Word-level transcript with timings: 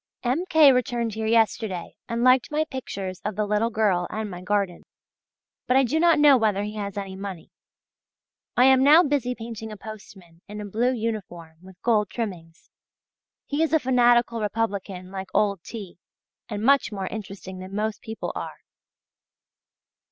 M. 0.23 0.45
K. 0.49 0.71
returned 0.71 1.13
here 1.13 1.27
yesterday, 1.27 1.93
and 2.09 2.23
liked 2.23 2.49
my 2.49 2.65
pictures 2.65 3.21
of 3.23 3.35
the 3.35 3.45
little 3.45 3.69
girl 3.69 4.07
and 4.09 4.31
my 4.31 4.41
garden. 4.41 4.81
But 5.67 5.77
I 5.77 5.83
do 5.83 5.99
not 5.99 6.17
know 6.17 6.37
whether 6.37 6.63
he 6.63 6.73
has 6.73 6.97
any 6.97 7.15
money. 7.15 7.51
I 8.57 8.65
am 8.65 8.83
now 8.83 9.03
busy 9.03 9.35
painting 9.35 9.71
a 9.71 9.77
postman 9.77 10.41
in 10.47 10.59
a 10.59 10.65
blue 10.65 10.91
uniform 10.91 11.57
with 11.61 11.79
gold 11.83 12.09
trimmings; 12.09 12.71
he 13.45 13.61
is 13.61 13.73
a 13.73 13.79
fanatical 13.79 14.41
Republican 14.41 15.11
like 15.11 15.29
old 15.35 15.61
T., 15.61 15.99
and 16.49 16.63
much 16.63 16.91
more 16.91 17.05
interesting 17.05 17.59
than 17.59 17.75
most 17.75 18.01
people 18.01 18.31
are. 18.33 18.61